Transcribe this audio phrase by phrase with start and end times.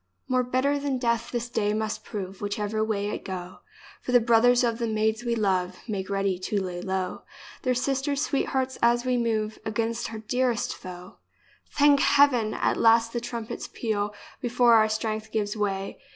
[0.27, 3.59] More bitter than death this day must prove Whichever way it go,
[4.01, 6.81] 156 Charles I For the brothers of the maids we love Make ready to lay
[6.81, 7.21] low
[7.61, 11.17] Their sisters' sweethearts, as we move Against our dearest foe.
[11.69, 12.55] Thank Heaven!
[12.55, 15.99] At last the trumpets peal Before our strength gives way.